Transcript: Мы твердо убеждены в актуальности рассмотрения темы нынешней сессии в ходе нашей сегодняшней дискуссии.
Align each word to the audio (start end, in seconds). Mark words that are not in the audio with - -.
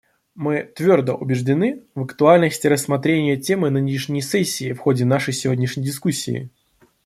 Мы 0.33 0.63
твердо 0.63 1.13
убеждены 1.13 1.83
в 1.93 2.01
актуальности 2.05 2.65
рассмотрения 2.65 3.37
темы 3.37 3.69
нынешней 3.69 4.21
сессии 4.23 4.73
в 4.73 4.79
ходе 4.79 5.05
нашей 5.05 5.31
сегодняшней 5.35 5.83
дискуссии. 5.83 6.49